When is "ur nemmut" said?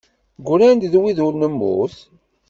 1.25-1.95